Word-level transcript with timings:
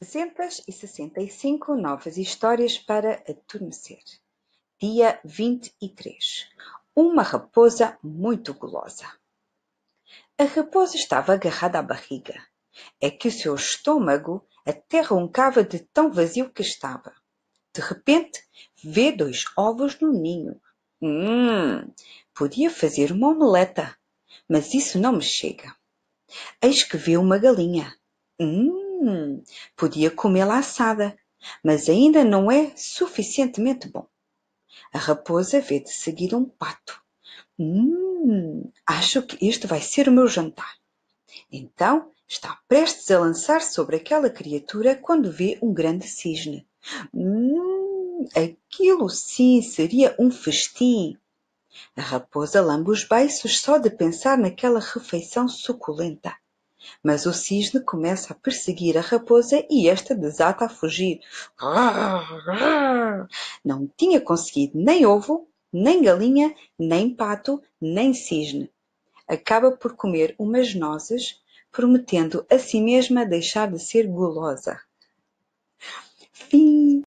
365 0.00 1.74
novas 1.74 2.16
histórias 2.16 2.78
para 2.78 3.20
adormecer. 3.28 3.98
Dia 4.80 5.20
23. 5.24 6.48
Uma 6.94 7.24
raposa 7.24 7.98
muito 8.00 8.54
gulosa. 8.54 9.12
A 10.38 10.44
raposa 10.44 10.94
estava 10.94 11.32
agarrada 11.32 11.80
à 11.80 11.82
barriga. 11.82 12.40
É 13.00 13.10
que 13.10 13.26
o 13.26 13.32
seu 13.32 13.56
estômago 13.56 14.46
até 14.64 15.00
roncava 15.00 15.64
de 15.64 15.80
tão 15.80 16.12
vazio 16.12 16.48
que 16.48 16.62
estava. 16.62 17.12
De 17.74 17.80
repente, 17.80 18.40
vê 18.80 19.10
dois 19.10 19.46
ovos 19.56 19.98
no 19.98 20.12
ninho. 20.12 20.60
Hum, 21.02 21.92
podia 22.32 22.70
fazer 22.70 23.10
uma 23.10 23.30
omeleta, 23.30 23.98
mas 24.48 24.74
isso 24.74 24.96
não 24.96 25.14
me 25.14 25.22
chega. 25.22 25.74
Eis 26.62 26.84
que 26.84 26.96
vê 26.96 27.16
uma 27.16 27.36
galinha. 27.36 27.98
Hum, 28.38 28.87
Podia 29.76 30.10
comê-la 30.10 30.58
assada, 30.58 31.16
mas 31.62 31.88
ainda 31.88 32.24
não 32.24 32.50
é 32.50 32.72
suficientemente 32.76 33.88
bom. 33.88 34.06
A 34.92 34.98
raposa 34.98 35.60
vê 35.60 35.80
de 35.80 35.90
seguida 35.90 36.36
um 36.36 36.44
pato. 36.44 37.00
Hum, 37.58 38.70
acho 38.86 39.22
que 39.22 39.46
este 39.46 39.66
vai 39.66 39.80
ser 39.80 40.08
o 40.08 40.12
meu 40.12 40.26
jantar. 40.26 40.76
Então 41.50 42.10
está 42.26 42.58
prestes 42.68 43.10
a 43.10 43.18
lançar 43.18 43.62
sobre 43.62 43.96
aquela 43.96 44.30
criatura 44.30 44.94
quando 44.94 45.32
vê 45.32 45.58
um 45.62 45.72
grande 45.72 46.06
cisne. 46.06 46.66
Hum, 47.12 48.26
aquilo 48.34 49.08
sim 49.08 49.62
seria 49.62 50.14
um 50.18 50.30
festim. 50.30 51.16
A 51.96 52.00
raposa 52.00 52.60
lambe 52.60 52.90
os 52.90 53.04
beiços 53.04 53.60
só 53.60 53.78
de 53.78 53.90
pensar 53.90 54.36
naquela 54.36 54.80
refeição 54.80 55.48
suculenta. 55.48 56.36
Mas 57.02 57.26
o 57.26 57.32
cisne 57.32 57.80
começa 57.80 58.32
a 58.32 58.36
perseguir 58.36 58.96
a 58.96 59.00
raposa 59.00 59.64
e 59.70 59.88
esta 59.88 60.14
desata 60.14 60.66
a 60.66 60.68
fugir. 60.68 61.20
Não 63.64 63.88
tinha 63.96 64.20
conseguido 64.20 64.78
nem 64.78 65.04
ovo, 65.04 65.48
nem 65.72 66.02
galinha, 66.02 66.54
nem 66.78 67.14
pato, 67.14 67.62
nem 67.80 68.14
cisne. 68.14 68.70
Acaba 69.26 69.72
por 69.72 69.94
comer 69.94 70.34
umas 70.38 70.74
nozes, 70.74 71.40
prometendo 71.70 72.46
a 72.50 72.58
si 72.58 72.80
mesma 72.80 73.26
deixar 73.26 73.70
de 73.70 73.78
ser 73.78 74.06
gulosa. 74.06 74.80
Fim. 76.32 77.02